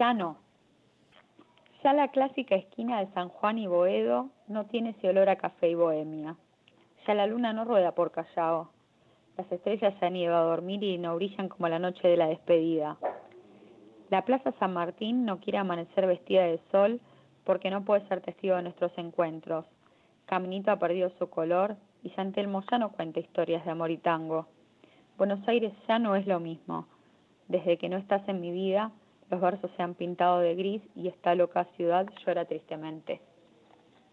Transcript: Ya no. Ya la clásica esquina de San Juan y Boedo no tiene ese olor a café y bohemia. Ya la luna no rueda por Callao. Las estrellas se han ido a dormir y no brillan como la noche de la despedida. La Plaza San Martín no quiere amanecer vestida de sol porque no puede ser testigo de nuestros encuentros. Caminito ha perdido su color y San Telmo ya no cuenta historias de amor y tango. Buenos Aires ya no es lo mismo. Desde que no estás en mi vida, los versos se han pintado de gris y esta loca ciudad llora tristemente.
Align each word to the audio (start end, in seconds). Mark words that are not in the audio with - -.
Ya 0.00 0.14
no. 0.14 0.38
Ya 1.84 1.92
la 1.92 2.08
clásica 2.08 2.54
esquina 2.54 3.00
de 3.00 3.12
San 3.12 3.28
Juan 3.28 3.58
y 3.58 3.66
Boedo 3.66 4.30
no 4.48 4.64
tiene 4.64 4.90
ese 4.90 5.10
olor 5.10 5.28
a 5.28 5.36
café 5.36 5.68
y 5.68 5.74
bohemia. 5.74 6.36
Ya 7.06 7.12
la 7.12 7.26
luna 7.26 7.52
no 7.52 7.66
rueda 7.66 7.94
por 7.94 8.10
Callao. 8.10 8.70
Las 9.36 9.52
estrellas 9.52 9.92
se 10.00 10.06
han 10.06 10.16
ido 10.16 10.34
a 10.34 10.40
dormir 10.40 10.82
y 10.82 10.96
no 10.96 11.16
brillan 11.16 11.50
como 11.50 11.68
la 11.68 11.78
noche 11.78 12.08
de 12.08 12.16
la 12.16 12.28
despedida. 12.28 12.96
La 14.08 14.24
Plaza 14.24 14.52
San 14.58 14.72
Martín 14.72 15.26
no 15.26 15.38
quiere 15.38 15.58
amanecer 15.58 16.06
vestida 16.06 16.44
de 16.44 16.60
sol 16.72 16.98
porque 17.44 17.68
no 17.68 17.84
puede 17.84 18.08
ser 18.08 18.22
testigo 18.22 18.56
de 18.56 18.62
nuestros 18.62 18.96
encuentros. 18.96 19.66
Caminito 20.24 20.70
ha 20.70 20.78
perdido 20.78 21.10
su 21.18 21.28
color 21.28 21.76
y 22.02 22.08
San 22.10 22.32
Telmo 22.32 22.62
ya 22.70 22.78
no 22.78 22.92
cuenta 22.92 23.20
historias 23.20 23.66
de 23.66 23.70
amor 23.70 23.90
y 23.90 23.98
tango. 23.98 24.46
Buenos 25.18 25.46
Aires 25.46 25.74
ya 25.86 25.98
no 25.98 26.16
es 26.16 26.26
lo 26.26 26.40
mismo. 26.40 26.86
Desde 27.48 27.76
que 27.76 27.90
no 27.90 27.98
estás 27.98 28.26
en 28.30 28.40
mi 28.40 28.50
vida, 28.50 28.92
los 29.30 29.40
versos 29.40 29.70
se 29.76 29.82
han 29.82 29.94
pintado 29.94 30.40
de 30.40 30.54
gris 30.54 30.82
y 30.94 31.08
esta 31.08 31.34
loca 31.34 31.64
ciudad 31.76 32.06
llora 32.24 32.44
tristemente. 32.44 33.20